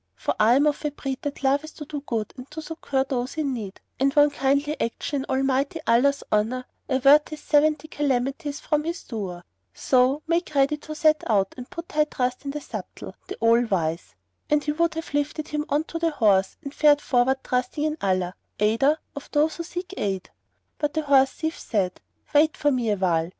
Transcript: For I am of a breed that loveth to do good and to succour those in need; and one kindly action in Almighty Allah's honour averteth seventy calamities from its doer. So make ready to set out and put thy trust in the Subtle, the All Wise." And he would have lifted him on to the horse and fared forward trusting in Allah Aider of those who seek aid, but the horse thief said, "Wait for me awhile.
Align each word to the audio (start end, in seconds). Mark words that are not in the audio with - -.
For 0.15 0.33
I 0.39 0.55
am 0.55 0.65
of 0.65 0.83
a 0.83 0.89
breed 0.89 1.19
that 1.21 1.43
loveth 1.43 1.75
to 1.75 1.85
do 1.85 2.01
good 2.01 2.33
and 2.35 2.49
to 2.49 2.59
succour 2.63 3.03
those 3.03 3.37
in 3.37 3.53
need; 3.53 3.79
and 3.99 4.11
one 4.15 4.31
kindly 4.31 4.75
action 4.81 5.21
in 5.21 5.25
Almighty 5.35 5.79
Allah's 5.85 6.23
honour 6.31 6.65
averteth 6.89 7.37
seventy 7.37 7.87
calamities 7.87 8.59
from 8.61 8.83
its 8.87 9.03
doer. 9.03 9.43
So 9.75 10.23
make 10.25 10.55
ready 10.55 10.77
to 10.77 10.95
set 10.95 11.23
out 11.29 11.53
and 11.55 11.69
put 11.69 11.89
thy 11.89 12.05
trust 12.05 12.45
in 12.45 12.49
the 12.49 12.61
Subtle, 12.61 13.15
the 13.27 13.35
All 13.41 13.63
Wise." 13.67 14.15
And 14.49 14.63
he 14.63 14.71
would 14.71 14.95
have 14.95 15.13
lifted 15.13 15.49
him 15.49 15.67
on 15.69 15.83
to 15.83 15.99
the 15.99 16.09
horse 16.09 16.57
and 16.63 16.73
fared 16.73 16.99
forward 16.99 17.43
trusting 17.43 17.83
in 17.83 17.97
Allah 18.01 18.33
Aider 18.59 18.97
of 19.15 19.29
those 19.31 19.57
who 19.57 19.63
seek 19.63 19.93
aid, 19.97 20.31
but 20.79 20.95
the 20.95 21.03
horse 21.03 21.29
thief 21.33 21.59
said, 21.59 22.01
"Wait 22.33 22.57
for 22.57 22.71
me 22.71 22.89
awhile. 22.89 23.29